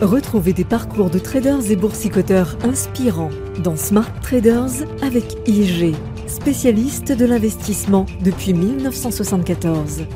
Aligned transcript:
Retrouvez 0.00 0.54
des 0.54 0.64
parcours 0.64 1.10
de 1.10 1.18
traders 1.18 1.70
et 1.70 1.76
boursicoteurs 1.76 2.56
inspirants 2.64 3.28
dans 3.62 3.76
Smart 3.76 4.10
Traders 4.22 4.86
avec 5.02 5.46
IG, 5.46 5.94
spécialiste 6.26 7.12
de 7.12 7.26
l'investissement 7.26 8.06
depuis 8.24 8.54
1974. 8.54 10.06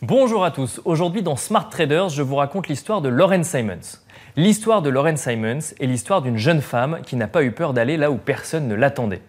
Bonjour 0.00 0.42
à 0.42 0.50
tous, 0.50 0.80
aujourd'hui 0.86 1.22
dans 1.22 1.36
Smart 1.36 1.68
Traders, 1.68 2.08
je 2.08 2.22
vous 2.22 2.36
raconte 2.36 2.68
l'histoire 2.68 3.02
de 3.02 3.10
Lauren 3.10 3.42
Simons. 3.42 3.98
L'histoire 4.36 4.80
de 4.80 4.88
Lauren 4.88 5.18
Simons 5.18 5.74
est 5.78 5.86
l'histoire 5.86 6.22
d'une 6.22 6.38
jeune 6.38 6.62
femme 6.62 7.00
qui 7.04 7.16
n'a 7.16 7.28
pas 7.28 7.42
eu 7.42 7.52
peur 7.52 7.74
d'aller 7.74 7.98
là 7.98 8.10
où 8.10 8.16
personne 8.16 8.68
ne 8.68 8.74
l'attendait. 8.74 9.20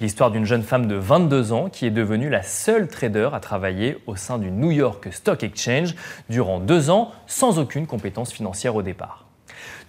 L'histoire 0.00 0.30
d'une 0.30 0.44
jeune 0.44 0.62
femme 0.62 0.86
de 0.86 0.94
22 0.94 1.52
ans 1.52 1.68
qui 1.68 1.84
est 1.84 1.90
devenue 1.90 2.30
la 2.30 2.44
seule 2.44 2.86
trader 2.86 3.30
à 3.32 3.40
travailler 3.40 3.98
au 4.06 4.14
sein 4.14 4.38
du 4.38 4.52
New 4.52 4.70
York 4.70 5.08
Stock 5.10 5.42
Exchange 5.42 5.96
durant 6.28 6.60
deux 6.60 6.88
ans 6.88 7.10
sans 7.26 7.58
aucune 7.58 7.88
compétence 7.88 8.32
financière 8.32 8.76
au 8.76 8.82
départ. 8.82 9.26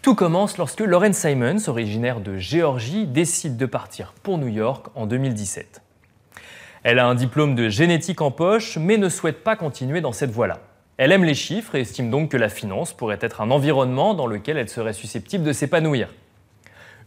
Tout 0.02 0.16
commence 0.16 0.58
lorsque 0.58 0.80
Lauren 0.80 1.14
Simons, 1.14 1.68
originaire 1.68 2.22
de 2.22 2.38
Géorgie, 2.38 3.06
décide 3.06 3.56
de 3.56 3.68
partir 3.68 4.14
pour 4.24 4.40
New 4.40 4.48
York 4.48 4.88
en 4.96 5.06
2017. 5.06 5.84
Elle 6.82 6.98
a 6.98 7.06
un 7.06 7.14
diplôme 7.14 7.54
de 7.54 7.70
génétique 7.70 8.22
en 8.22 8.32
poche, 8.32 8.78
mais 8.78 8.98
ne 8.98 9.10
souhaite 9.10 9.44
pas 9.44 9.56
continuer 9.56 10.02
dans 10.02 10.14
cette 10.14 10.32
voie-là. 10.32 10.60
Elle 10.98 11.12
aime 11.12 11.24
les 11.24 11.36
chiffres 11.36 11.76
et 11.76 11.82
estime 11.82 12.10
donc 12.10 12.32
que 12.32 12.38
la 12.38 12.50
finance 12.50 12.94
pourrait 12.94 13.20
être 13.22 13.42
un 13.42 13.52
environnement 13.52 14.16
dans 14.16 14.28
lequel 14.28 14.58
elle 14.58 14.70
serait 14.70 14.94
susceptible 14.94 15.44
de 15.44 15.54
s'épanouir. 15.54 16.10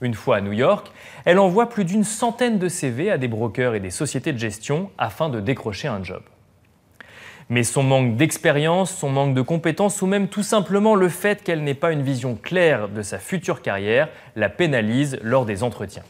Une 0.03 0.15
fois 0.15 0.39
à 0.39 0.41
New 0.41 0.53
York, 0.53 0.91
elle 1.25 1.39
envoie 1.39 1.69
plus 1.69 1.85
d'une 1.85 2.03
centaine 2.03 2.59
de 2.59 2.69
CV 2.69 3.09
à 3.09 3.19
des 3.19 3.29
brokers 3.29 3.77
et 3.77 3.81
des 3.81 3.91
sociétés 3.91 4.33
de 4.33 4.39
gestion 4.39 4.91
afin 4.99 5.29
de 5.29 5.39
décrocher 5.39 5.87
un 5.87 6.03
job. 6.03 6.23
Mais 7.49 7.63
son 7.63 7.85
manque 7.85 8.17
d'expérience, 8.17 8.93
son 8.93 9.11
manque 9.11 9.35
de 9.35 9.43
compétences 9.43 10.03
ou 10.03 10.07
même 10.07 10.27
tout 10.27 10.43
simplement 10.43 10.97
le 10.97 11.09
fait 11.09 11.45
qu'elle 11.45 11.63
n'ait 11.63 11.75
pas 11.75 11.93
une 11.93 12.03
vision 12.03 12.35
claire 12.35 12.89
de 12.89 13.03
sa 13.03 13.19
future 13.19 13.63
carrière 13.63 14.09
la 14.35 14.49
pénalise 14.49 15.21
lors 15.23 15.47
des 15.47 15.63
entretiens. 15.63 16.05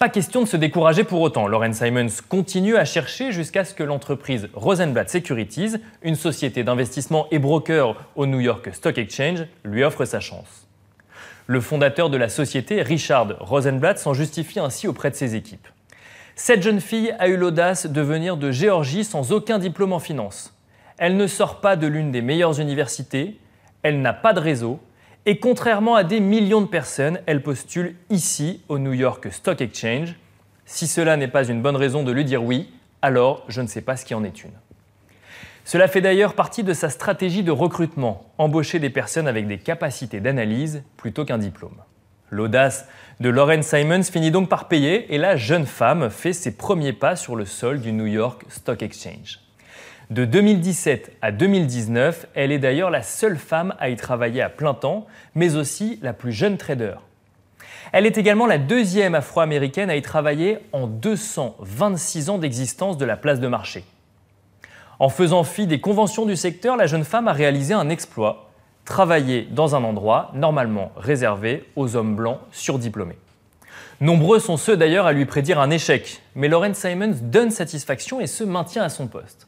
Pas 0.00 0.08
question 0.08 0.42
de 0.42 0.48
se 0.48 0.56
décourager 0.56 1.04
pour 1.04 1.20
autant. 1.20 1.46
Lauren 1.46 1.72
Simons 1.72 2.08
continue 2.28 2.76
à 2.76 2.84
chercher 2.84 3.30
jusqu'à 3.30 3.64
ce 3.64 3.74
que 3.74 3.84
l'entreprise 3.84 4.48
Rosenblatt 4.54 5.08
Securities, 5.08 5.76
une 6.02 6.16
société 6.16 6.64
d'investissement 6.64 7.28
et 7.30 7.38
broker 7.38 7.94
au 8.16 8.26
New 8.26 8.40
York 8.40 8.70
Stock 8.72 8.98
Exchange, 8.98 9.44
lui 9.62 9.84
offre 9.84 10.04
sa 10.04 10.18
chance. 10.18 10.66
Le 11.46 11.60
fondateur 11.60 12.08
de 12.08 12.16
la 12.16 12.28
société, 12.28 12.82
Richard 12.82 13.36
Rosenblatt, 13.40 13.98
s'en 13.98 14.14
justifie 14.14 14.60
ainsi 14.60 14.86
auprès 14.86 15.10
de 15.10 15.16
ses 15.16 15.34
équipes. 15.34 15.66
Cette 16.34 16.62
jeune 16.62 16.80
fille 16.80 17.14
a 17.18 17.28
eu 17.28 17.36
l'audace 17.36 17.86
de 17.86 18.00
venir 18.00 18.36
de 18.36 18.50
Géorgie 18.50 19.04
sans 19.04 19.32
aucun 19.32 19.58
diplôme 19.58 19.92
en 19.92 19.98
finance. 19.98 20.56
Elle 20.98 21.16
ne 21.16 21.26
sort 21.26 21.60
pas 21.60 21.76
de 21.76 21.86
l'une 21.86 22.12
des 22.12 22.22
meilleures 22.22 22.60
universités, 22.60 23.38
elle 23.82 24.00
n'a 24.00 24.12
pas 24.12 24.32
de 24.32 24.40
réseau, 24.40 24.80
et 25.26 25.38
contrairement 25.38 25.94
à 25.94 26.04
des 26.04 26.20
millions 26.20 26.60
de 26.60 26.66
personnes, 26.66 27.20
elle 27.26 27.42
postule 27.42 27.96
ici 28.08 28.62
au 28.68 28.78
New 28.78 28.92
York 28.92 29.30
Stock 29.30 29.60
Exchange. 29.60 30.16
Si 30.64 30.86
cela 30.86 31.16
n'est 31.16 31.28
pas 31.28 31.44
une 31.48 31.60
bonne 31.60 31.76
raison 31.76 32.02
de 32.02 32.12
lui 32.12 32.24
dire 32.24 32.42
oui, 32.42 32.70
alors 33.02 33.44
je 33.48 33.60
ne 33.60 33.66
sais 33.66 33.82
pas 33.82 33.96
ce 33.96 34.04
qui 34.04 34.14
en 34.14 34.24
est 34.24 34.42
une. 34.42 34.52
Cela 35.64 35.86
fait 35.86 36.00
d'ailleurs 36.00 36.34
partie 36.34 36.64
de 36.64 36.72
sa 36.72 36.90
stratégie 36.90 37.44
de 37.44 37.52
recrutement, 37.52 38.32
embaucher 38.36 38.78
des 38.78 38.90
personnes 38.90 39.28
avec 39.28 39.46
des 39.46 39.58
capacités 39.58 40.20
d'analyse 40.20 40.82
plutôt 40.96 41.24
qu'un 41.24 41.38
diplôme. 41.38 41.76
L'audace 42.30 42.88
de 43.20 43.28
Lauren 43.28 43.62
Simons 43.62 44.02
finit 44.04 44.30
donc 44.30 44.48
par 44.48 44.66
payer 44.66 45.14
et 45.14 45.18
la 45.18 45.36
jeune 45.36 45.66
femme 45.66 46.10
fait 46.10 46.32
ses 46.32 46.56
premiers 46.56 46.92
pas 46.92 47.14
sur 47.14 47.36
le 47.36 47.44
sol 47.44 47.80
du 47.80 47.92
New 47.92 48.06
York 48.06 48.44
Stock 48.48 48.82
Exchange. 48.82 49.38
De 50.10 50.24
2017 50.24 51.12
à 51.22 51.30
2019, 51.30 52.26
elle 52.34 52.50
est 52.50 52.58
d'ailleurs 52.58 52.90
la 52.90 53.02
seule 53.02 53.36
femme 53.36 53.74
à 53.78 53.88
y 53.88 53.96
travailler 53.96 54.42
à 54.42 54.48
plein 54.48 54.74
temps, 54.74 55.06
mais 55.34 55.56
aussi 55.56 55.98
la 56.02 56.12
plus 56.12 56.32
jeune 56.32 56.58
trader. 56.58 56.94
Elle 57.92 58.06
est 58.06 58.18
également 58.18 58.46
la 58.46 58.58
deuxième 58.58 59.14
afro-américaine 59.14 59.90
à 59.90 59.96
y 59.96 60.02
travailler 60.02 60.58
en 60.72 60.86
226 60.86 62.30
ans 62.30 62.38
d'existence 62.38 62.98
de 62.98 63.04
la 63.04 63.16
place 63.16 63.40
de 63.40 63.48
marché. 63.48 63.84
En 64.98 65.08
faisant 65.08 65.44
fi 65.44 65.66
des 65.66 65.80
conventions 65.80 66.26
du 66.26 66.36
secteur, 66.36 66.76
la 66.76 66.86
jeune 66.86 67.04
femme 67.04 67.28
a 67.28 67.32
réalisé 67.32 67.74
un 67.74 67.88
exploit, 67.88 68.50
travailler 68.84 69.48
dans 69.50 69.74
un 69.74 69.84
endroit 69.84 70.30
normalement 70.34 70.92
réservé 70.96 71.68
aux 71.76 71.96
hommes 71.96 72.14
blancs 72.14 72.38
surdiplômés. 72.52 73.18
Nombreux 74.00 74.40
sont 74.40 74.56
ceux 74.56 74.76
d'ailleurs 74.76 75.06
à 75.06 75.12
lui 75.12 75.26
prédire 75.26 75.60
un 75.60 75.70
échec, 75.70 76.22
mais 76.34 76.48
Lauren 76.48 76.74
Simons 76.74 77.16
donne 77.22 77.50
satisfaction 77.50 78.20
et 78.20 78.26
se 78.26 78.42
maintient 78.42 78.82
à 78.82 78.88
son 78.88 79.06
poste. 79.06 79.46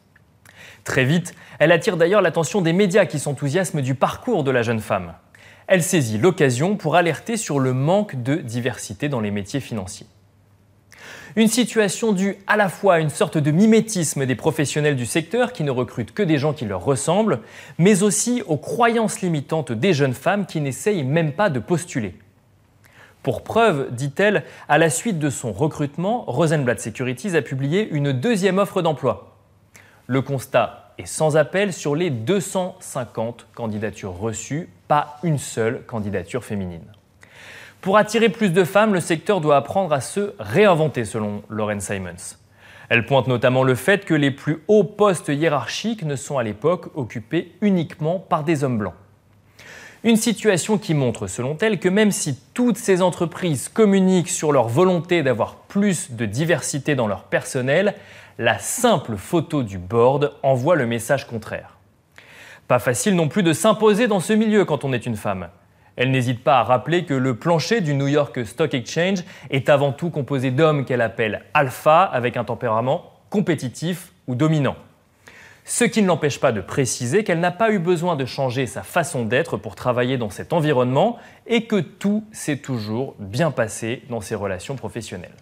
Très 0.85 1.05
vite, 1.05 1.35
elle 1.59 1.73
attire 1.73 1.97
d'ailleurs 1.97 2.23
l'attention 2.23 2.61
des 2.61 2.73
médias 2.73 3.07
qui 3.07 3.19
s'enthousiasment 3.19 3.81
du 3.81 3.95
parcours 3.95 4.45
de 4.45 4.51
la 4.51 4.63
jeune 4.63 4.81
femme. 4.81 5.15
Elle 5.67 5.83
saisit 5.83 6.19
l'occasion 6.19 6.77
pour 6.77 6.95
alerter 6.95 7.37
sur 7.37 7.59
le 7.59 7.73
manque 7.73 8.23
de 8.23 8.37
diversité 8.37 9.09
dans 9.09 9.21
les 9.21 9.31
métiers 9.31 9.61
financiers. 9.61 10.07
Une 11.37 11.49
situation 11.49 12.13
due 12.13 12.37
à 12.47 12.57
la 12.57 12.69
fois 12.69 12.95
à 12.95 13.01
une 13.01 13.11
sorte 13.11 13.39
de 13.39 13.51
mimétisme 13.51 14.25
des 14.25 14.37
professionnels 14.37 14.95
du 14.95 15.05
secteur 15.05 15.53
qui 15.53 15.65
ne 15.65 15.71
recrutent 15.73 16.15
que 16.15 16.23
des 16.23 16.39
gens 16.39 16.53
qui 16.53 16.65
leur 16.65 16.85
ressemblent, 16.85 17.41
mais 17.77 18.05
aussi 18.05 18.45
aux 18.47 18.57
croyances 18.57 19.21
limitantes 19.21 19.73
des 19.73 19.95
jeunes 19.95 20.15
femmes 20.15 20.47
qui 20.47 20.61
n'essayent 20.61 21.03
même 21.03 21.33
pas 21.33 21.51
de 21.51 21.59
postuler. 21.59 22.15
Pour 23.25 23.43
preuve, 23.43 23.89
dit-elle, 23.91 24.45
à 24.69 24.79
la 24.79 24.91
suite 24.91 25.19
de 25.19 25.29
son 25.29 25.51
recrutement, 25.51 26.23
Rosenblatt 26.29 26.79
Securities 26.79 27.37
a 27.37 27.43
publié 27.43 27.89
une 27.91 28.13
deuxième 28.13 28.59
offre 28.59 28.81
d'emploi. 28.81 29.37
Le 30.07 30.23
constat 30.23 30.93
est 30.99 31.07
sans 31.07 31.37
appel 31.37 31.73
sur 31.73 31.97
les 31.97 32.11
250 32.11 33.49
candidatures 33.55 34.17
reçues, 34.17 34.69
pas 34.87 35.19
une 35.25 35.39
seule 35.39 35.83
candidature 35.87 36.45
féminine. 36.45 36.85
Pour 37.85 37.99
attirer 37.99 38.31
plus 38.31 38.49
de 38.49 38.65
femmes, 38.65 38.95
le 38.95 39.01
secteur 39.01 39.43
doit 39.43 39.59
apprendre 39.59 39.93
à 39.93 40.01
se 40.01 40.33
réinventer 40.39 41.05
selon 41.05 41.43
Lauren 41.51 41.81
Simons. 41.81 42.39
Elle 42.89 43.05
pointe 43.05 43.27
notamment 43.27 43.63
le 43.63 43.75
fait 43.75 44.07
que 44.07 44.15
les 44.15 44.31
plus 44.31 44.63
hauts 44.69 44.85
postes 44.85 45.29
hiérarchiques 45.29 46.03
ne 46.03 46.17
sont 46.17 46.39
à 46.39 46.43
l'époque 46.43 46.87
occupés 46.95 47.53
uniquement 47.61 48.19
par 48.19 48.43
des 48.43 48.65
hommes 48.65 48.79
blancs. 48.79 48.95
Une 50.03 50.17
situation 50.17 50.79
qui 50.79 50.95
montre, 50.95 51.27
selon 51.27 51.59
elle, 51.61 51.79
que 51.79 51.91
même 51.91 52.11
si 52.11 52.39
toutes 52.55 52.79
ces 52.79 53.03
entreprises 53.03 53.69
communiquent 53.69 54.31
sur 54.31 54.51
leur 54.51 54.69
volonté 54.69 55.23
d'avoir 55.23 55.57
plus 55.57 56.11
de 56.11 56.25
diversité 56.25 56.95
dans 56.95 57.07
leur 57.07 57.25
personnel, 57.25 57.97
la 58.39 58.59
simple 58.59 59.17
photo 59.17 59.63
du 59.63 59.77
board 59.77 60.33
envoie 60.43 60.77
le 60.77 60.87
message 60.87 61.27
contraire. 61.27 61.77
Pas 62.67 62.79
facile 62.79 63.15
non 63.15 63.29
plus 63.29 63.43
de 63.43 63.53
s'imposer 63.53 64.07
dans 64.07 64.21
ce 64.21 64.33
milieu 64.33 64.65
quand 64.65 64.85
on 64.85 64.95
est 64.95 65.05
une 65.05 65.17
femme. 65.17 65.49
Elle 65.97 66.11
n'hésite 66.11 66.43
pas 66.43 66.59
à 66.59 66.63
rappeler 66.65 67.05
que 67.05 67.15
le 67.15 67.37
plancher 67.37 67.81
du 67.81 67.95
New 67.95 68.09
York 68.09 68.45
Stock 68.45 68.75
Exchange 68.75 69.23
est 69.51 69.69
avant 69.69 69.93
tout 69.93 70.11
composé 70.11 70.51
d'hommes 70.51 70.85
qu'elle 70.85 71.01
appelle 71.01 71.43
alpha 71.55 72.03
avec 72.03 72.37
un 72.37 72.45
tempérament 72.45 73.13
compétitif 73.31 74.13
ou 74.27 74.35
dominant. 74.35 74.77
Ce 75.67 75.85
qui 75.85 76.03
ne 76.03 76.09
l'empêche 76.09 76.41
pas 76.41 76.53
de 76.53 76.61
préciser 76.61 77.25
qu'elle 77.25 77.41
n'a 77.41 77.51
pas 77.51 77.71
eu 77.71 77.79
besoin 77.79 78.17
de 78.17 78.27
changer 78.27 78.67
sa 78.67 78.83
façon 78.83 79.25
d'être 79.25 79.57
pour 79.57 79.77
travailler 79.77 80.19
dans 80.19 80.29
cet 80.29 80.53
environnement 80.53 81.17
et 81.47 81.65
que 81.65 81.81
tout 81.81 82.25
s'est 82.33 82.59
toujours 82.59 83.15
bien 83.19 83.51
passé 83.51 84.03
dans 84.11 84.21
ses 84.21 84.35
relations 84.35 84.77
professionnelles. 84.77 85.33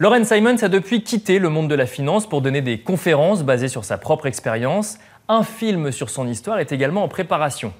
Lauren 0.00 0.24
Simons 0.24 0.62
a 0.62 0.68
depuis 0.68 1.02
quitté 1.02 1.38
le 1.38 1.50
monde 1.50 1.68
de 1.68 1.74
la 1.74 1.86
finance 1.86 2.28
pour 2.28 2.42
donner 2.42 2.62
des 2.62 2.80
conférences 2.80 3.44
basées 3.44 3.68
sur 3.68 3.84
sa 3.84 3.96
propre 3.96 4.26
expérience. 4.26 4.98
Un 5.28 5.44
film 5.44 5.92
sur 5.92 6.10
son 6.10 6.26
histoire 6.26 6.58
est 6.58 6.72
également 6.72 7.04
en 7.04 7.08
préparation. 7.08 7.72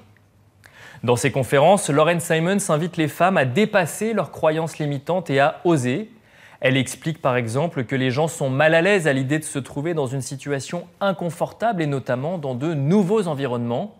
Dans 1.03 1.15
ses 1.15 1.31
conférences, 1.31 1.89
Lauren 1.89 2.19
Simons 2.19 2.57
invite 2.69 2.97
les 2.97 3.07
femmes 3.07 3.37
à 3.37 3.45
dépasser 3.45 4.13
leurs 4.13 4.31
croyances 4.31 4.79
limitantes 4.79 5.29
et 5.29 5.39
à 5.39 5.61
oser. 5.63 6.11
Elle 6.59 6.75
explique 6.75 7.21
par 7.21 7.37
exemple 7.37 7.85
que 7.85 7.95
les 7.95 8.11
gens 8.11 8.27
sont 8.27 8.49
mal 8.49 8.75
à 8.75 8.81
l'aise 8.81 9.07
à 9.07 9.13
l'idée 9.13 9.39
de 9.39 9.45
se 9.45 9.59
trouver 9.59 9.93
dans 9.93 10.07
une 10.07 10.21
situation 10.21 10.87
inconfortable 10.99 11.81
et 11.81 11.87
notamment 11.87 12.37
dans 12.37 12.53
de 12.53 12.73
nouveaux 12.73 13.27
environnements. 13.27 13.95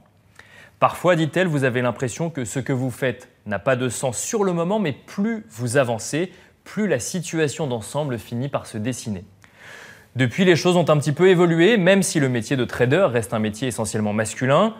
Parfois, 0.81 1.15
dit-elle, 1.15 1.47
vous 1.47 1.63
avez 1.63 1.81
l'impression 1.81 2.29
que 2.29 2.43
ce 2.43 2.59
que 2.59 2.73
vous 2.73 2.91
faites 2.91 3.29
n'a 3.45 3.59
pas 3.59 3.77
de 3.77 3.87
sens 3.87 4.17
sur 4.17 4.43
le 4.43 4.51
moment, 4.51 4.79
mais 4.79 4.91
plus 4.91 5.45
vous 5.49 5.77
avancez, 5.77 6.33
plus 6.65 6.87
la 6.87 6.99
situation 6.99 7.65
d'ensemble 7.67 8.19
finit 8.19 8.49
par 8.49 8.65
se 8.65 8.77
dessiner. 8.77 9.23
Depuis, 10.17 10.43
les 10.43 10.57
choses 10.57 10.75
ont 10.75 10.89
un 10.89 10.97
petit 10.97 11.13
peu 11.13 11.29
évolué, 11.29 11.77
même 11.77 12.03
si 12.03 12.19
le 12.19 12.27
métier 12.27 12.57
de 12.57 12.65
trader 12.65 13.07
reste 13.09 13.33
un 13.33 13.39
métier 13.39 13.69
essentiellement 13.69 14.11
masculin. 14.11 14.73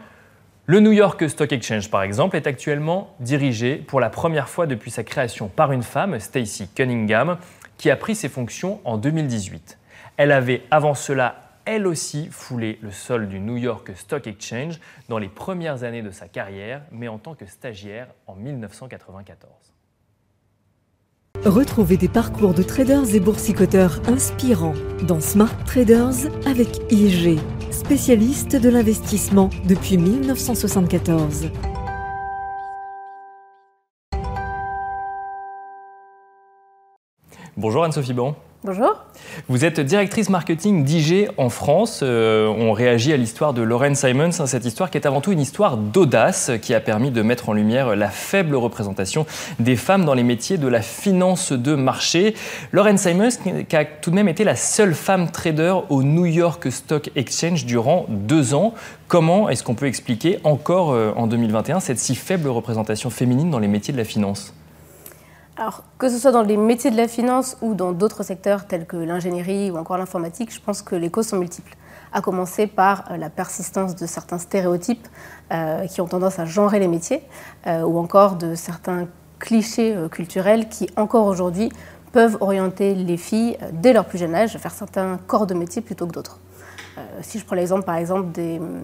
Le 0.70 0.80
New 0.82 0.92
York 0.92 1.28
Stock 1.28 1.52
Exchange, 1.52 1.90
par 1.90 2.04
exemple, 2.04 2.36
est 2.36 2.46
actuellement 2.46 3.16
dirigé 3.20 3.78
pour 3.78 4.00
la 4.00 4.12
première 4.12 4.48
fois 4.48 4.68
depuis 4.68 4.92
sa 4.92 5.04
création 5.04 5.48
par 5.48 5.72
une 5.72 5.82
femme, 5.82 6.20
Stacy 6.20 6.68
Cunningham, 6.68 7.40
qui 7.80 7.90
a 7.90 7.96
pris 7.96 8.14
ses 8.14 8.30
fonctions 8.30 8.80
en 8.86 9.00
2018. 9.00 9.80
Elle 10.18 10.32
avait 10.32 10.62
avant 10.70 10.94
cela 10.94 11.58
elle 11.66 11.88
aussi 11.88 12.28
foulé 12.30 12.78
le 12.84 12.92
sol 12.92 13.28
du 13.28 13.40
New 13.40 13.58
York 13.58 13.90
Stock 13.96 14.28
Exchange 14.28 14.80
dans 15.08 15.18
les 15.18 15.28
premières 15.28 15.84
années 15.84 16.04
de 16.04 16.12
sa 16.12 16.28
carrière, 16.28 16.84
mais 16.92 17.08
en 17.08 17.18
tant 17.18 17.34
que 17.34 17.48
stagiaire 17.48 18.06
en 18.28 18.36
1994. 18.36 19.52
Retrouvez 21.46 21.98
des 21.98 22.10
parcours 22.10 22.54
de 22.54 22.62
traders 22.62 23.16
et 23.16 23.20
boursicoteurs 23.20 24.08
inspirants 24.08 24.76
dans 25.08 25.20
Smart 25.20 25.58
Traders 25.66 26.28
avec 26.46 26.80
IG, 26.92 27.40
spécialiste 27.72 28.56
de 28.56 28.70
l'investissement 28.70 29.50
depuis 29.68 29.98
1974. 29.98 31.50
Bonjour 37.58 37.84
Anne-Sophie 37.84 38.14
Baron. 38.14 38.36
Bonjour. 38.66 39.06
Vous 39.48 39.64
êtes 39.64 39.80
directrice 39.80 40.30
marketing 40.30 40.84
d'IG 40.84 41.30
en 41.38 41.48
France. 41.48 42.02
Euh, 42.04 42.46
on 42.48 42.74
réagit 42.74 43.14
à 43.14 43.18
l'histoire 43.18 43.54
de 43.54 43.62
Lauren 43.62 43.96
Simons, 43.96 44.32
hein, 44.38 44.48
cette 44.48 44.66
histoire 44.66 44.92
qui 44.92 44.98
est 44.98 45.08
avant 45.08 45.22
tout 45.22 45.32
une 45.32 45.40
histoire 45.40 45.78
d'audace 45.78 46.52
qui 46.62 46.74
a 46.74 46.82
permis 46.82 47.10
de 47.10 47.22
mettre 47.22 47.48
en 47.48 47.54
lumière 47.54 47.96
la 47.96 48.10
faible 48.10 48.58
représentation 48.58 49.26
des 49.60 49.78
femmes 49.78 50.04
dans 50.04 50.14
les 50.14 50.24
métiers 50.24 50.58
de 50.58 50.68
la 50.68 50.82
finance 50.82 51.54
de 51.54 51.74
marché. 51.74 52.36
Lauren 52.74 52.98
Simons 52.98 53.30
qui 53.70 53.76
a 53.78 53.86
tout 53.86 54.10
de 54.10 54.16
même 54.16 54.28
été 54.28 54.44
la 54.44 54.58
seule 54.58 54.94
femme 54.94 55.32
trader 55.32 55.76
au 55.88 56.04
New 56.04 56.26
York 56.26 56.70
Stock 56.70 57.12
Exchange 57.16 57.66
durant 57.66 58.08
deux 58.10 58.54
ans. 58.54 58.74
Comment 59.08 59.48
est-ce 59.48 59.64
qu'on 59.64 59.76
peut 59.76 59.88
expliquer 59.88 60.40
encore 60.44 60.92
euh, 60.92 61.14
en 61.16 61.28
2021 61.28 61.80
cette 61.80 62.00
si 62.00 62.14
faible 62.14 62.50
représentation 62.50 63.10
féminine 63.10 63.52
dans 63.52 63.60
les 63.60 63.70
métiers 63.70 63.94
de 63.94 63.98
la 63.98 64.04
finance? 64.04 64.54
Alors, 65.60 65.84
que 65.98 66.08
ce 66.08 66.18
soit 66.18 66.32
dans 66.32 66.42
les 66.42 66.56
métiers 66.56 66.90
de 66.90 66.96
la 66.96 67.10
finance 67.10 67.58
ou 67.62 67.74
dans 67.74 67.92
d'autres 67.92 68.24
secteurs 68.24 68.66
tels 68.66 68.86
que 68.86 68.96
l'ingénierie 68.96 69.70
ou 69.72 69.76
encore 69.76 69.98
l'informatique, 69.98 70.54
je 70.54 70.62
pense 70.62 70.82
que 70.82 70.96
les 70.96 71.10
causes 71.10 71.28
sont 71.28 71.38
multiples. 71.38 71.76
À 72.14 72.22
commencer 72.22 72.66
par 72.66 73.12
euh, 73.12 73.18
la 73.18 73.30
persistance 73.30 73.94
de 73.94 74.06
certains 74.06 74.38
stéréotypes 74.38 75.06
euh, 75.52 75.86
qui 75.88 76.00
ont 76.00 76.08
tendance 76.08 76.40
à 76.40 76.46
genrer 76.46 76.80
les 76.80 76.88
métiers, 76.88 77.24
euh, 77.68 77.82
ou 77.82 77.98
encore 77.98 78.38
de 78.38 78.56
certains 78.56 79.10
clichés 79.38 79.98
culturels 80.12 80.70
qui, 80.70 80.90
encore 80.96 81.26
aujourd'hui, 81.26 81.70
peuvent 82.14 82.38
orienter 82.40 82.96
les 82.96 83.18
filles 83.18 83.58
dès 83.74 83.92
leur 83.92 84.06
plus 84.06 84.18
jeune 84.18 84.36
âge 84.36 84.56
vers 84.56 84.72
certains 84.72 85.18
corps 85.28 85.46
de 85.46 85.54
métier 85.54 85.82
plutôt 85.82 86.08
que 86.08 86.14
d'autres. 86.14 86.40
si 87.22 87.40
je 87.40 87.46
prends 87.46 87.56
l'exemple, 87.56 87.84
par 87.84 87.96
exemple, 87.96 88.32
des 88.32 88.60
euh, 88.60 88.82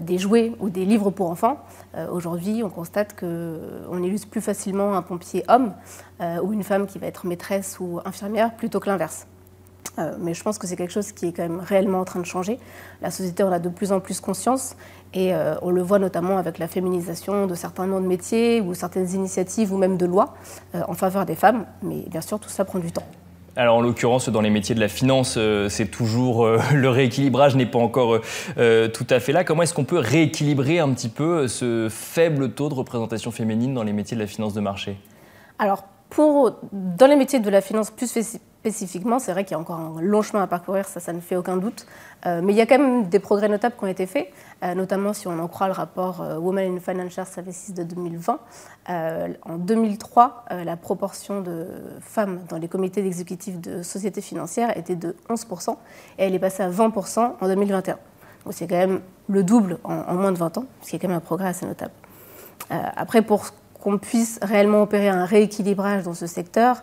des 0.00 0.18
jouets 0.18 0.52
ou 0.60 0.70
des 0.70 0.84
livres 0.84 1.10
pour 1.10 1.30
enfants. 1.30 1.58
Euh, 1.94 2.08
aujourd'hui, 2.10 2.62
on 2.64 2.70
constate 2.70 3.18
qu'on 3.18 4.02
illustre 4.02 4.28
plus 4.28 4.40
facilement 4.40 4.94
un 4.94 5.02
pompier 5.02 5.44
homme 5.48 5.74
euh, 6.20 6.40
ou 6.42 6.52
une 6.52 6.62
femme 6.62 6.86
qui 6.86 6.98
va 6.98 7.06
être 7.06 7.26
maîtresse 7.26 7.78
ou 7.80 8.00
infirmière 8.04 8.54
plutôt 8.54 8.80
que 8.80 8.88
l'inverse. 8.88 9.26
mais 10.20 10.32
je 10.32 10.42
pense 10.42 10.58
que 10.58 10.66
c'est 10.66 10.76
quelque 10.76 10.92
chose 10.92 11.12
qui 11.12 11.26
est 11.26 11.32
quand 11.32 11.42
même 11.42 11.60
réellement 11.60 12.00
en 12.00 12.04
train 12.04 12.20
de 12.20 12.26
changer. 12.26 12.58
La 13.02 13.10
société 13.10 13.42
en 13.42 13.52
a 13.52 13.58
de 13.58 13.68
plus 13.68 13.92
en 13.92 14.00
plus 14.00 14.20
conscience 14.20 14.74
et 15.12 15.34
on 15.60 15.70
le 15.70 15.82
voit 15.82 15.98
notamment 15.98 16.38
avec 16.38 16.58
la 16.58 16.66
féminisation 16.66 17.46
de 17.46 17.54
certains 17.54 17.86
noms 17.86 18.00
de 18.00 18.06
métiers 18.06 18.62
ou 18.62 18.72
certaines 18.72 19.10
initiatives 19.10 19.70
ou 19.70 19.76
même 19.76 19.98
de 19.98 20.06
lois 20.06 20.32
en 20.72 20.94
faveur 20.94 21.26
des 21.26 21.34
femmes. 21.34 21.66
Mais 21.82 22.06
bien 22.08 22.22
sûr, 22.22 22.40
tout 22.40 22.48
ça 22.48 22.64
prend 22.64 22.78
du 22.78 22.90
temps. 22.90 23.06
Alors 23.54 23.76
en 23.76 23.80
l'occurrence, 23.82 24.30
dans 24.30 24.40
les 24.40 24.48
métiers 24.48 24.74
de 24.74 24.80
la 24.80 24.88
finance, 24.88 25.34
euh, 25.36 25.68
c'est 25.68 25.86
toujours 25.86 26.46
euh, 26.46 26.58
le 26.74 26.88
rééquilibrage 26.88 27.54
n'est 27.54 27.66
pas 27.66 27.78
encore 27.78 28.20
euh, 28.56 28.88
tout 28.88 29.06
à 29.10 29.20
fait 29.20 29.32
là. 29.32 29.44
Comment 29.44 29.62
est-ce 29.62 29.74
qu'on 29.74 29.84
peut 29.84 29.98
rééquilibrer 29.98 30.78
un 30.78 30.90
petit 30.90 31.10
peu 31.10 31.48
ce 31.48 31.88
faible 31.90 32.52
taux 32.52 32.70
de 32.70 32.74
représentation 32.74 33.30
féminine 33.30 33.74
dans 33.74 33.82
les 33.82 33.92
métiers 33.92 34.16
de 34.16 34.22
la 34.22 34.26
finance 34.26 34.54
de 34.54 34.60
marché? 34.60 34.96
Alors 35.58 35.84
pour 36.08 36.60
dans 36.72 37.06
les 37.06 37.16
métiers 37.16 37.40
de 37.40 37.50
la 37.50 37.60
finance 37.60 37.90
plus 37.90 38.16
spécifiquement, 38.62 39.18
c'est 39.18 39.32
vrai 39.32 39.42
qu'il 39.42 39.56
y 39.56 39.58
a 39.58 39.58
encore 39.58 39.80
un 39.80 40.00
long 40.00 40.22
chemin 40.22 40.44
à 40.44 40.46
parcourir, 40.46 40.86
ça, 40.86 41.00
ça 41.00 41.12
ne 41.12 41.18
fait 41.18 41.34
aucun 41.34 41.56
doute. 41.56 41.84
Euh, 42.26 42.40
mais 42.44 42.52
il 42.52 42.56
y 42.56 42.60
a 42.60 42.66
quand 42.66 42.78
même 42.78 43.08
des 43.08 43.18
progrès 43.18 43.48
notables 43.48 43.74
qui 43.76 43.82
ont 43.82 43.88
été 43.88 44.06
faits, 44.06 44.28
euh, 44.62 44.74
notamment 44.74 45.12
si 45.12 45.26
on 45.26 45.36
en 45.40 45.48
croit 45.48 45.66
le 45.66 45.72
rapport 45.72 46.20
euh, 46.20 46.38
Women 46.38 46.76
in 46.76 46.80
Financial 46.80 47.26
Services 47.26 47.74
de 47.74 47.82
2020. 47.82 48.38
en 48.88 49.56
2003, 49.58 50.44
la 50.64 50.76
proportion 50.76 51.40
de 51.40 51.66
femmes 52.00 52.44
dans 52.48 52.58
les 52.58 52.68
comités 52.68 53.02
d'exécutifs 53.02 53.60
de 53.60 53.82
sociétés 53.82 54.20
financières 54.20 54.76
était 54.78 54.94
de 54.94 55.16
11%, 55.28 55.72
et 56.18 56.26
elle 56.26 56.34
est 56.34 56.38
passée 56.38 56.62
à 56.62 56.70
20% 56.70 57.32
en 57.40 57.48
2021. 57.48 57.98
Donc 58.44 58.54
c'est 58.54 58.68
quand 58.68 58.76
même 58.76 59.00
le 59.28 59.42
double 59.42 59.78
en, 59.82 60.14
moins 60.14 60.30
de 60.30 60.38
20 60.38 60.58
ans, 60.58 60.66
ce 60.82 60.90
qui 60.90 60.96
est 60.96 60.98
quand 61.00 61.08
même 61.08 61.16
un 61.16 61.20
progrès 61.20 61.48
assez 61.48 61.66
notable. 61.66 61.94
après, 62.70 63.22
pour 63.22 63.46
qu'on 63.80 63.98
puisse 63.98 64.38
réellement 64.40 64.82
opérer 64.82 65.08
un 65.08 65.24
rééquilibrage 65.24 66.04
dans 66.04 66.14
ce 66.14 66.28
secteur, 66.28 66.82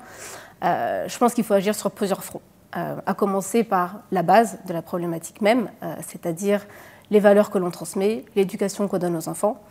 je 0.61 1.17
pense 1.17 1.33
qu'il 1.33 1.43
faut 1.43 1.53
agir 1.53 1.75
sur 1.75 1.91
plusieurs 1.91 2.23
fronts, 2.23 2.41
euh, 2.77 2.95
à 3.05 3.13
commencer 3.13 3.63
par 3.63 4.01
la 4.11 4.21
base 4.21 4.59
de 4.67 4.73
la 4.73 4.81
problématique 4.81 5.41
même, 5.41 5.69
euh, 5.83 5.95
c'est-à-dire 6.05 6.65
les 7.11 7.19
valeurs 7.19 7.49
que 7.49 7.57
l'on 7.57 7.71
transmet, 7.71 8.25
l'éducation 8.35 8.87
qu'on 8.87 8.99
donne 8.99 9.15
aux 9.15 9.29
enfants. 9.29 9.61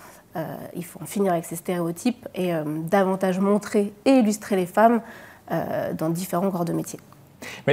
il 0.75 0.85
faut 0.85 1.00
en 1.02 1.06
finir 1.06 1.32
avec 1.32 1.44
ces 1.44 1.56
stéréotypes 1.56 2.29
et 2.35 2.52
davantage 2.90 3.38
montrer 3.38 3.93
et 4.05 4.11
illustrer 4.11 4.56
les 4.56 4.67
femmes 4.67 5.00
dans 5.49 6.11
différents 6.11 6.50
corps 6.50 6.64
de 6.64 6.73
métier. 6.73 6.99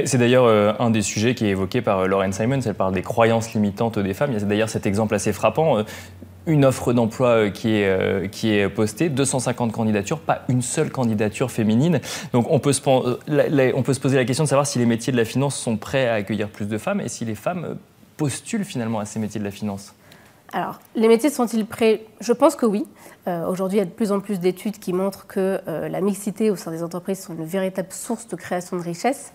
C'est 0.04 0.18
d'ailleurs 0.18 0.80
un 0.80 0.90
des 0.90 1.02
sujets 1.02 1.34
qui 1.34 1.46
est 1.46 1.50
évoqué 1.50 1.82
par 1.82 2.06
Lauren 2.06 2.30
Simons. 2.30 2.60
Elle 2.64 2.74
parle 2.74 2.94
des 2.94 3.02
croyances 3.02 3.54
limitantes 3.54 3.98
des 3.98 4.14
femmes. 4.14 4.30
Il 4.32 4.38
y 4.38 4.42
a 4.42 4.46
d'ailleurs 4.46 4.68
cet 4.68 4.86
exemple 4.86 5.16
assez 5.16 5.32
frappant 5.32 5.84
une 6.46 6.64
offre 6.64 6.92
d'emploi 6.92 7.28
euh, 7.28 7.50
qui 7.50 7.76
est, 7.76 7.88
euh, 7.88 8.28
qui 8.28 8.54
est 8.54 8.68
postée, 8.68 9.08
250 9.08 9.72
candidatures, 9.72 10.20
pas 10.20 10.42
une 10.48 10.62
seule 10.62 10.90
candidature 10.90 11.50
féminine. 11.50 12.00
Donc 12.32 12.46
on 12.50 12.60
peut, 12.60 12.72
se, 12.72 12.80
euh, 12.88 13.72
on 13.74 13.82
peut 13.82 13.94
se 13.94 14.00
poser 14.00 14.16
la 14.16 14.24
question 14.24 14.44
de 14.44 14.48
savoir 14.48 14.66
si 14.66 14.78
les 14.78 14.86
métiers 14.86 15.12
de 15.12 15.18
la 15.18 15.24
finance 15.24 15.56
sont 15.56 15.76
prêts 15.76 16.08
à 16.08 16.14
accueillir 16.14 16.48
plus 16.48 16.66
de 16.66 16.78
femmes 16.78 17.00
et 17.00 17.08
si 17.08 17.24
les 17.24 17.34
femmes 17.34 17.76
postulent 18.16 18.64
finalement 18.64 19.00
à 19.00 19.04
ces 19.04 19.18
métiers 19.18 19.40
de 19.40 19.44
la 19.44 19.50
finance. 19.50 19.94
Alors, 20.52 20.78
les 20.94 21.08
métiers 21.08 21.28
sont-ils 21.28 21.66
prêts? 21.66 22.04
Je 22.20 22.32
pense 22.32 22.54
que 22.54 22.66
oui. 22.66 22.86
Aujourd'hui, 23.26 23.78
il 23.78 23.80
y 23.80 23.82
a 23.82 23.84
de 23.84 23.90
plus 23.90 24.12
en 24.12 24.20
plus 24.20 24.38
d'études 24.38 24.78
qui 24.78 24.92
montrent 24.92 25.26
que 25.26 25.60
la 25.66 26.00
mixité 26.00 26.52
au 26.52 26.56
sein 26.56 26.70
des 26.70 26.84
entreprises 26.84 27.18
sont 27.18 27.34
une 27.34 27.44
véritable 27.44 27.88
source 27.90 28.28
de 28.28 28.36
création 28.36 28.76
de 28.76 28.82
richesse 28.82 29.32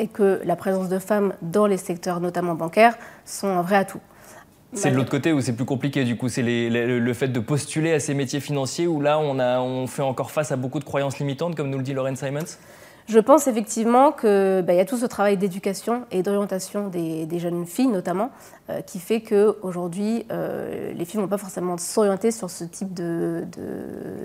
et 0.00 0.08
que 0.08 0.40
la 0.44 0.56
présence 0.56 0.88
de 0.88 0.98
femmes 0.98 1.32
dans 1.42 1.66
les 1.66 1.76
secteurs, 1.76 2.18
notamment 2.18 2.56
bancaires, 2.56 2.98
sont 3.24 3.46
un 3.46 3.62
vrai 3.62 3.76
atout. 3.76 4.00
C'est 4.72 4.90
de 4.90 4.96
l'autre 4.96 5.10
côté 5.10 5.32
où 5.32 5.40
c'est 5.40 5.54
plus 5.54 5.64
compliqué, 5.64 6.04
du 6.04 6.16
coup, 6.16 6.28
c'est 6.28 6.42
le 6.42 7.12
fait 7.12 7.28
de 7.28 7.40
postuler 7.40 7.92
à 7.92 8.00
ces 8.00 8.14
métiers 8.14 8.40
financiers 8.40 8.86
où 8.86 9.00
là, 9.00 9.18
on, 9.18 9.38
a, 9.38 9.60
on 9.60 9.86
fait 9.86 10.02
encore 10.02 10.30
face 10.30 10.52
à 10.52 10.56
beaucoup 10.56 10.78
de 10.78 10.84
croyances 10.84 11.18
limitantes, 11.18 11.56
comme 11.56 11.70
nous 11.70 11.78
le 11.78 11.84
dit 11.84 11.94
Lauren 11.94 12.14
Simons 12.14 12.56
je 13.10 13.18
pense 13.18 13.48
effectivement 13.48 14.12
qu'il 14.12 14.62
bah, 14.64 14.72
y 14.72 14.78
a 14.78 14.84
tout 14.84 14.96
ce 14.96 15.06
travail 15.06 15.36
d'éducation 15.36 16.04
et 16.12 16.22
d'orientation 16.22 16.86
des, 16.88 17.26
jeunes 17.38 17.66
filles 17.66 17.88
notamment, 17.88 18.30
euh, 18.68 18.82
qui 18.82 19.00
fait 19.00 19.20
qu'aujourd'hui, 19.20 20.26
euh, 20.30 20.92
les 20.92 21.04
filles 21.04 21.18
ne 21.18 21.24
vont 21.24 21.28
pas 21.28 21.38
forcément 21.38 21.76
s'orienter 21.76 22.30
sur 22.30 22.50
ce 22.50 22.62
type 22.62 22.94
de, 22.94 23.44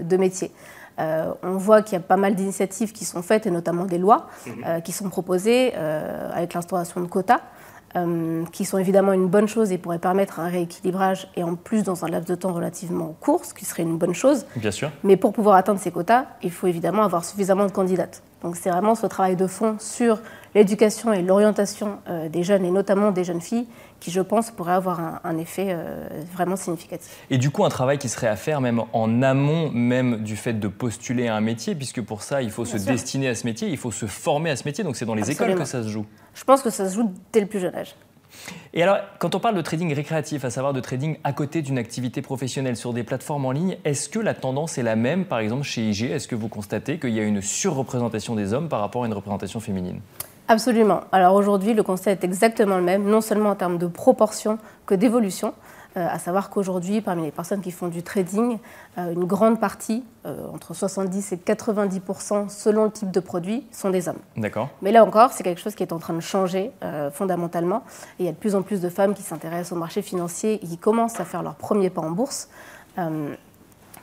de, 0.04 0.18
métier. 0.18 0.52
Euh, 1.00 1.34
on 1.42 1.58
voit 1.58 1.82
qu'il 1.82 1.94
y 1.94 1.96
a 1.96 2.02
pas 2.02 2.16
mal 2.16 2.36
d'initiatives 2.36 2.92
qui 2.92 3.06
sont 3.06 3.24
faites, 3.24 3.48
et 3.48 3.52
notamment 3.52 3.86
des 3.86 3.98
lois 3.98 4.28
mhm. 4.46 4.82
qui 4.84 4.92
sont 4.92 5.10
proposées 5.10 5.74
avec 5.74 6.54
l'instauration 6.54 7.02
de 7.02 7.08
quotas. 7.08 7.42
Euh, 7.96 8.44
qui 8.52 8.66
sont 8.66 8.78
évidemment 8.78 9.14
une 9.14 9.28
bonne 9.28 9.48
chose 9.48 9.72
et 9.72 9.78
pourraient 9.78 10.00
permettre 10.00 10.42
un 10.42 10.50
rééquilibrage, 10.50 11.30
et 11.38 11.44
en 11.44 11.56
plus 11.56 11.84
dans 11.84 12.04
un 12.04 12.10
laps 12.10 12.30
de 12.30 12.36
temps 12.36 12.52
relativement 12.52 13.16
court, 13.22 13.46
ce 13.46 13.54
qui 13.54 13.64
serait 13.64 13.84
une 13.84 13.98
bonne 13.98 14.14
chose. 14.14 14.46
Bien 14.58 14.72
sûr. 14.72 14.92
Mais 15.04 15.16
pour 15.16 15.32
pouvoir 15.32 15.56
atteindre 15.56 15.80
ces 15.80 15.92
quotas, 15.92 16.26
il 16.44 16.52
faut 16.52 16.68
évidemment 16.68 17.04
avoir 17.04 17.24
suffisamment 17.24 17.66
de 17.66 17.72
candidates. 17.72 18.22
Donc 18.46 18.58
c'est 18.58 18.70
vraiment 18.70 18.94
ce 18.94 19.08
travail 19.08 19.36
de 19.36 19.48
fond 19.48 19.78
sur 19.80 20.20
l'éducation 20.54 21.12
et 21.12 21.24
l'orientation 21.24 21.98
euh, 22.08 22.30
des 22.30 22.44
jeunes, 22.44 22.64
et 22.64 22.70
notamment 22.70 23.10
des 23.10 23.24
jeunes 23.24 23.42
filles, 23.42 23.66
qui, 24.00 24.12
je 24.12 24.22
pense, 24.22 24.52
pourrait 24.52 24.74
avoir 24.74 25.20
un, 25.24 25.38
effet 25.40 25.70
euh, 25.70 26.08
vraiment 26.32 26.56
significatif. 26.56 27.26
Et 27.32 27.40
du 27.40 27.50
coup, 27.50 27.66
un 27.66 27.70
travail 27.70 27.98
qui 27.98 28.08
serait 28.08 28.28
à 28.28 28.36
faire 28.36 28.62
même 28.62 28.84
en 28.94 29.24
amont 29.24 29.72
même 29.72 30.18
du 30.18 30.36
fait 30.36 30.54
de 30.54 30.68
postuler 30.68 31.28
à 31.28 31.36
un 31.36 31.42
métier, 31.42 31.74
puisque 31.74 32.02
pour 32.02 32.22
ça, 32.22 32.44
il 32.44 32.52
faut 32.52 32.66
se 32.66 32.78
destiner 32.78 33.30
à 33.30 33.36
ce 33.36 33.48
métier, 33.48 33.68
il 33.68 33.78
faut 33.78 33.92
se 33.92 34.06
former 34.06 34.52
à 34.52 34.56
ce 34.56 34.66
métier, 34.66 34.84
donc 34.84 34.96
c'est 34.96 35.06
dans 35.06 35.16
les 35.16 35.32
écoles 35.32 35.56
que 35.56 35.66
ça 35.66 35.82
se 35.82 35.90
joue. 35.90 36.06
Je 36.36 36.44
pense 36.44 36.62
que 36.62 36.70
ça 36.70 36.88
se 36.88 36.94
joue 36.94 37.12
dès 37.34 37.40
le 37.40 37.48
plus 37.48 37.60
jeune 37.60 37.74
âge. 37.74 37.96
Et 38.74 38.84
alors, 38.84 38.98
quand 39.20 39.36
on 39.36 39.40
parle 39.40 39.56
de 39.56 39.62
trading 39.62 39.94
récréatif, 39.94 40.46
à 40.46 40.50
savoir 40.50 40.74
de 40.74 40.80
trading 40.80 41.18
à 41.24 41.34
côté 41.34 41.62
d'une 41.62 41.78
activité 41.78 42.22
professionnelle 42.22 42.76
sur 42.76 42.94
des 42.94 43.04
plateformes 43.04 43.46
en 43.46 43.52
ligne, 43.52 43.78
est-ce 43.86 44.10
que 44.10 44.20
la 44.20 44.34
tendance 44.34 44.78
est 44.78 44.84
la 44.84 44.96
même, 44.96 45.26
par 45.26 45.40
exemple 45.40 45.64
chez 45.64 45.82
IG 45.82 46.12
Est-ce 46.12 46.28
que 46.28 46.36
vous 46.36 46.50
constatez 46.50 47.00
qu'il 47.00 47.12
y 47.12 47.20
a 47.20 47.24
une 47.24 47.42
surreprésentation 47.42 48.36
des 48.36 48.54
hommes 48.54 48.70
par 48.70 48.82
rapport 48.82 49.04
à 49.04 49.08
une 49.08 49.14
représentation 49.14 49.60
féminine? 49.60 50.00
Absolument. 50.48 51.02
Alors 51.12 51.34
aujourd'hui, 51.34 51.74
le 51.74 51.82
constat 51.82 52.12
est 52.12 52.24
exactement 52.24 52.78
le 52.78 52.84
même, 52.84 53.04
non 53.04 53.22
seulement 53.22 53.50
en 53.50 53.56
termes 53.56 53.80
de 53.80 53.88
proportion 53.88 54.60
que 54.86 54.94
d'évolution. 54.94 55.54
Euh, 55.98 56.08
à 56.10 56.20
savoir 56.20 56.50
qu'aujourd'hui, 56.50 57.00
parmi 57.00 57.24
les 57.24 57.32
personnes 57.32 57.62
qui 57.62 57.72
font 57.72 57.88
du 57.88 58.04
trading, 58.04 58.60
euh, 58.98 59.14
une 59.14 59.24
grande 59.24 59.62
partie, 59.62 60.04
euh, 60.26 60.46
entre 60.54 60.74
70 60.74 61.32
et 61.32 61.38
90% 61.38 62.50
selon 62.50 62.86
le 62.86 62.92
type 62.92 63.12
de 63.12 63.20
produit, 63.22 63.66
sont 63.72 63.90
des 63.92 64.10
hommes. 64.10 64.20
D'accord. 64.36 64.70
Mais 64.82 64.92
là 64.92 65.06
encore, 65.06 65.32
c'est 65.32 65.44
quelque 65.44 65.62
chose 65.62 65.74
qui 65.74 65.84
est 65.84 65.94
en 65.94 66.00
train 66.00 66.14
de 66.14 66.20
changer 66.20 66.72
fondamentalement. 67.14 67.84
Et 68.20 68.24
il 68.24 68.26
y 68.26 68.30
a 68.30 68.32
de 68.32 68.38
plus 68.38 68.56
en 68.56 68.62
plus 68.62 68.82
de 68.82 68.90
femmes 68.90 69.14
qui 69.14 69.24
s'intéressent 69.24 69.72
au 69.72 69.80
marché 69.80 70.02
financier 70.02 70.56
et 70.56 70.68
qui 70.68 70.78
commencent 70.78 71.20
à 71.20 71.26
faire 71.26 71.44
leur 71.44 71.56
premier 71.56 71.90
pas 71.90 72.02
en 72.02 72.12
bourse 72.12 72.50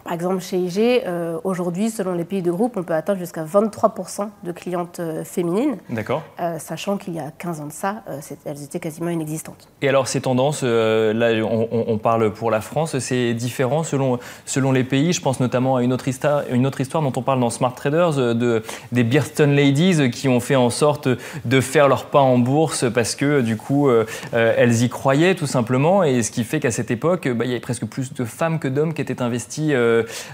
Par 0.05 0.15
exemple, 0.15 0.41
chez 0.41 0.59
IG, 0.59 0.79
euh, 1.07 1.39
aujourd'hui, 1.45 1.91
selon 1.91 2.15
les 2.15 2.25
pays 2.25 2.43
de 2.43 2.51
groupe, 2.51 2.77
on 2.77 2.83
peut 2.83 2.95
atteindre 2.95 3.21
jusqu'à 3.21 3.45
23% 3.45 4.29
de 4.43 4.53
clientes 4.53 4.99
euh, 4.99 5.23
féminines. 5.23 5.77
D'accord. 5.91 6.23
Euh, 6.41 6.59
sachant 6.59 6.97
qu'il 6.97 7.15
y 7.15 7.21
a 7.21 7.31
15 7.39 7.61
ans 7.61 7.67
de 7.67 7.73
ça, 7.73 8.03
elles 8.45 8.63
étaient 8.65 8.81
quasiment 8.81 9.11
inexistantes. 9.11 9.69
Et 9.81 9.89
alors, 9.89 10.09
ces 10.09 10.21
tendances, 10.21 10.63
là, 10.63 11.31
on, 11.45 11.99
parle 11.99 12.33
pour 12.33 12.51
la 12.51 12.61
France, 12.61 12.99
c'est 12.99 13.33
différent 13.35 13.85
selon, 13.85 14.19
selon 14.45 14.73
les 14.73 14.83
pays. 14.83 15.13
Je 15.13 15.21
pense 15.21 15.39
notamment 15.39 15.77
à 15.77 15.83
une 15.83 15.93
autre, 15.93 16.09
histoire, 16.09 16.43
une 16.51 16.67
autre 16.67 16.81
histoire 16.81 17.03
dont 17.03 17.13
on 17.15 17.23
parle 17.23 17.39
dans 17.39 17.51
Smart 17.51 17.75
Traders, 17.75 18.35
de, 18.35 18.63
des 18.91 19.05
Bearston 19.05 19.55
Ladies 19.55 20.11
qui 20.11 20.29
ont 20.29 20.41
fait 20.41 20.57
en 20.57 20.71
sorte 20.71 21.09
de 21.45 21.61
faire 21.61 21.87
leur 21.87 22.07
pas 22.07 22.21
en 22.21 22.39
bourse 22.39 22.87
parce 22.93 23.15
que, 23.15 23.41
du 23.41 23.57
coup, 23.57 23.89
elles 24.33 24.83
y 24.83 24.89
croyaient 24.89 25.35
tout 25.35 25.47
simplement. 25.47 26.03
Et 26.03 26.23
ce 26.23 26.31
qui 26.31 26.43
fait 26.43 26.59
qu'à 26.59 26.71
cette 26.71 26.91
époque, 26.91 27.29
bah, 27.29 27.45
il 27.45 27.49
y 27.49 27.53
avait 27.53 27.61
presque 27.61 27.87
plus 27.87 28.13
de 28.13 28.25
femmes 28.25 28.59
que 28.59 28.69
d'hommes 28.69 28.95
qui 28.95 29.03
étaient 29.03 29.23
investis 29.23 29.73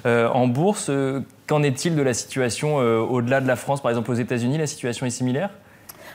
en 0.04 0.46
bourse. 0.46 0.86
Euh, 0.90 1.20
qu'en 1.46 1.62
est-il 1.62 1.96
de 1.96 2.02
la 2.02 2.14
situation 2.14 2.76
au-delà 2.76 3.40
de 3.40 3.46
la 3.46 3.56
France 3.56 3.80
Par 3.80 3.90
exemple, 3.90 4.10
aux 4.10 4.14
États-Unis, 4.14 4.58
la 4.58 4.66
situation 4.66 5.06
est 5.06 5.10
similaire? 5.10 5.50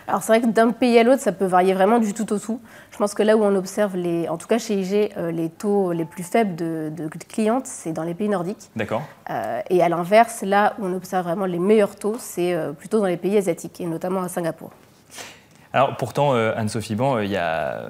Alors 0.08 0.22
c'est 0.22 0.34
vrai 0.34 0.42
que 0.42 0.54
d'un 0.54 0.72
pays 0.72 1.00
à 1.00 1.04
l'autre, 1.04 1.22
ça 1.22 1.32
peut 1.32 1.46
varier 1.46 1.74
vraiment 1.74 1.98
du 1.98 2.14
tout 2.14 2.32
au 2.34 2.38
tout. 2.38 2.60
Je 2.92 2.98
pense 2.98 3.14
que 3.14 3.24
là 3.24 3.38
où 3.38 3.44
on 3.44 3.56
observe, 3.56 3.96
les, 3.96 4.28
en 4.28 4.38
tout 4.38 4.48
cas 4.48 4.58
chez 4.58 4.76
IG, 4.76 5.12
les 5.18 5.50
taux 5.50 5.92
les 5.94 6.06
plus 6.06 6.24
faibles 6.24 6.56
de, 6.56 6.92
clientes, 7.28 7.66
c'est 7.66 7.94
dans 7.94 8.04
les 8.04 8.14
pays 8.14 8.30
nordiques. 8.30 8.70
D'accord. 8.76 9.02
et 9.70 9.82
à 9.82 9.90
l'inverse, 9.90 10.44
là 10.44 10.74
où 10.78 10.86
on 10.86 10.94
observe 10.94 11.26
vraiment 11.26 11.46
les 11.46 11.58
meilleurs 11.58 11.96
taux, 11.96 12.18
c'est 12.20 12.56
plutôt 12.78 13.00
dans 13.00 13.08
les 13.08 13.18
pays 13.18 13.38
asiatiques, 13.38 13.80
et 13.80 13.86
notamment 13.86 14.22
à 14.22 14.28
Singapour. 14.28 14.72
Alors 15.72 15.96
pourtant, 15.98 16.34
Anne-Sophie 16.34 16.96
Ban, 16.96 17.20
il 17.20 17.32
y 17.32 17.38
a 17.38 17.86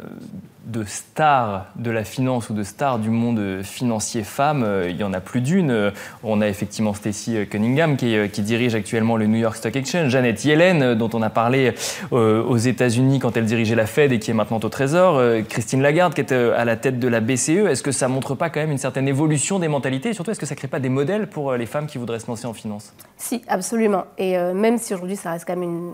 de 0.65 0.85
stars 0.85 1.65
de 1.75 1.91
la 1.91 2.03
finance 2.03 2.49
ou 2.49 2.53
de 2.53 2.63
stars 2.63 2.99
du 2.99 3.09
monde 3.09 3.61
financier 3.63 4.23
femme, 4.23 4.63
euh, 4.63 4.89
il 4.89 4.95
y 4.95 5.03
en 5.03 5.13
a 5.13 5.19
plus 5.19 5.41
d'une. 5.41 5.91
On 6.23 6.41
a 6.41 6.47
effectivement 6.47 6.93
Stacy 6.93 7.45
Cunningham 7.49 7.97
qui, 7.97 8.41
dirige 8.43 8.75
actuellement 8.75 9.17
le 9.17 9.27
New 9.27 9.37
York 9.37 9.55
Stock 9.55 9.75
Exchange, 9.75 10.09
Janet 10.09 10.43
Yellen 10.43 10.95
dont 10.95 11.09
on 11.13 11.21
a 11.21 11.29
parlé 11.29 11.73
euh, 12.11 12.43
aux 12.43 12.57
États-Unis 12.57 13.19
quand 13.19 13.35
elle 13.37 13.45
dirigeait 13.45 13.75
la 13.75 13.85
Fed 13.85 14.11
et 14.11 14.19
qui 14.19 14.31
est 14.31 14.33
maintenant 14.33 14.59
au 14.61 14.69
Trésor, 14.69 15.17
euh, 15.17 15.41
Christine 15.41 15.81
Lagarde 15.81 16.13
qui 16.13 16.21
est 16.21 16.31
à 16.31 16.65
la 16.65 16.75
tête 16.75 16.99
de 16.99 17.07
la 17.07 17.19
BCE. 17.19 17.49
Est-ce 17.49 17.83
que 17.83 17.91
ça 17.91 18.07
montre 18.07 18.35
pas 18.35 18.49
quand 18.49 18.59
même 18.59 18.71
une 18.71 18.77
certaine 18.77 19.07
évolution 19.07 19.59
des 19.59 19.67
mentalités 19.67 20.09
et 20.09 20.13
surtout 20.13 20.31
est-ce 20.31 20.39
que 20.39 20.45
ça 20.45 20.55
crée 20.55 20.67
pas 20.67 20.79
des 20.79 20.89
modèles 20.89 21.27
pour 21.27 21.53
les 21.53 21.65
femmes 21.65 21.87
qui 21.87 21.97
voudraient 21.97 22.19
se 22.19 22.27
lancer 22.27 22.45
en 22.45 22.53
finance? 22.53 22.93
Si, 23.17 23.41
absolument. 23.47 24.05
Et 24.17 24.37
même 24.53 24.77
si 24.77 24.93
aujourd'hui 24.93 25.15
ça 25.15 25.31
reste 25.31 25.45
quand 25.45 25.55
même 25.55 25.63
une 25.63 25.93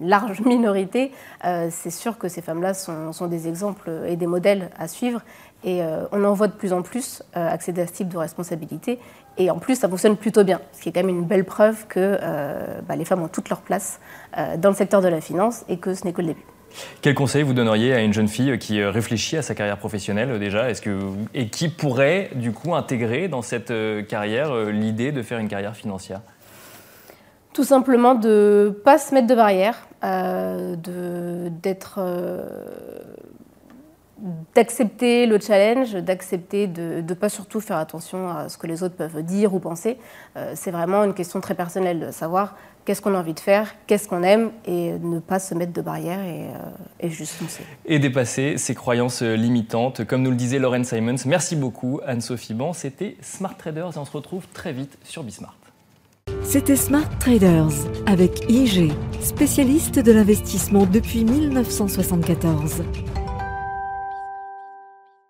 large 0.00 0.40
minorité, 0.44 1.12
euh, 1.44 1.68
c'est 1.70 1.90
sûr 1.90 2.18
que 2.18 2.28
ces 2.28 2.42
femmes-là 2.42 2.74
sont, 2.74 3.26
des 3.26 3.48
exemples 3.48 3.90
et 4.06 4.16
des 4.16 4.26
modèles 4.26 4.70
à 4.78 4.88
suivre. 4.88 5.20
Et 5.64 5.82
euh, 5.82 6.04
on 6.12 6.22
en 6.24 6.34
voit 6.34 6.46
de 6.46 6.52
plus 6.52 6.72
en 6.72 6.82
plus 6.82 7.22
euh, 7.36 7.48
accéder 7.48 7.82
à 7.82 7.86
ce 7.86 7.92
type 7.92 8.08
de 8.08 8.18
responsabilité. 8.18 8.98
Et 9.38 9.50
en 9.50 9.58
plus, 9.58 9.76
ça 9.76 9.88
fonctionne 9.88 10.16
plutôt 10.16 10.44
bien, 10.44 10.60
ce 10.72 10.82
qui 10.82 10.88
est 10.88 10.92
quand 10.92 11.02
même 11.02 11.08
une 11.08 11.24
belle 11.24 11.44
preuve 11.44 11.86
que 11.86 12.18
bah, 12.88 12.96
les 12.96 13.04
femmes 13.04 13.22
ont 13.22 13.28
toute 13.28 13.48
leur 13.48 13.60
place 13.60 14.00
dans 14.36 14.70
le 14.70 14.74
secteur 14.74 15.00
de 15.00 15.06
la 15.06 15.20
finance 15.20 15.64
et 15.68 15.76
que 15.76 15.94
ce 15.94 16.04
n'est 16.04 16.12
que 16.12 16.22
le 16.22 16.28
début. 16.28 16.44
Quel 17.02 17.14
conseil 17.14 17.44
vous 17.44 17.54
donneriez 17.54 17.94
à 17.94 18.00
une 18.00 18.12
jeune 18.12 18.26
fille 18.26 18.58
qui 18.58 18.82
réfléchit 18.82 19.36
à 19.36 19.42
sa 19.42 19.54
carrière 19.54 19.78
professionnelle 19.78 20.40
déjà? 20.40 20.66
Et 21.34 21.48
qui 21.50 21.68
pourrait 21.68 22.30
du 22.34 22.50
coup 22.50 22.74
intégrer 22.74 23.28
dans 23.28 23.42
cette 23.42 23.72
carrière 24.08 24.52
l'idée 24.70 25.12
de 25.12 25.22
faire 25.22 25.38
une 25.38 25.48
carrière 25.48 25.76
financière? 25.76 26.20
Tout 27.58 27.64
simplement 27.64 28.14
de 28.14 28.66
ne 28.68 28.70
pas 28.70 28.98
se 28.98 29.12
mettre 29.12 29.26
de 29.26 29.34
barrières, 29.34 29.88
euh, 30.04 30.76
euh, 30.86 32.48
d'accepter 34.54 35.26
le 35.26 35.40
challenge, 35.40 35.94
d'accepter 35.94 36.68
de 36.68 37.02
ne 37.02 37.14
pas 37.14 37.28
surtout 37.28 37.60
faire 37.60 37.78
attention 37.78 38.28
à 38.28 38.48
ce 38.48 38.58
que 38.58 38.68
les 38.68 38.84
autres 38.84 38.94
peuvent 38.94 39.24
dire 39.24 39.54
ou 39.54 39.58
penser. 39.58 39.98
Euh, 40.36 40.52
c'est 40.54 40.70
vraiment 40.70 41.02
une 41.02 41.14
question 41.14 41.40
très 41.40 41.56
personnelle 41.56 41.98
de 41.98 42.10
savoir 42.12 42.54
qu'est-ce 42.84 43.02
qu'on 43.02 43.16
a 43.16 43.18
envie 43.18 43.34
de 43.34 43.40
faire, 43.40 43.74
qu'est-ce 43.88 44.06
qu'on 44.06 44.22
aime 44.22 44.52
et 44.64 44.92
ne 44.92 45.18
pas 45.18 45.40
se 45.40 45.52
mettre 45.56 45.72
de 45.72 45.82
barrières 45.82 46.20
et, 47.00 47.10
juste 47.10 47.32
foncer. 47.32 47.64
Et 47.86 47.98
dépasser 47.98 48.56
ses 48.56 48.76
croyances 48.76 49.22
limitantes, 49.22 50.04
comme 50.04 50.22
nous 50.22 50.30
le 50.30 50.36
disait 50.36 50.60
Lauren 50.60 50.84
Simons. 50.84 51.16
Merci 51.26 51.56
beaucoup 51.56 51.98
Anne-Sophie 52.06 52.54
Ban, 52.54 52.72
c'était 52.72 53.16
Smart 53.20 53.56
Traders 53.56 53.96
et 53.96 53.98
on 53.98 54.04
se 54.04 54.12
retrouve 54.12 54.46
très 54.54 54.72
vite 54.72 54.96
sur 55.02 55.24
Bismart. 55.24 55.57
C'était 56.50 56.76
Smart 56.76 57.10
Traders 57.20 57.74
avec 58.06 58.50
IG, 58.50 58.90
spécialiste 59.20 59.98
de 59.98 60.12
l'investissement 60.12 60.86
depuis 60.86 61.22
1974. 61.22 62.84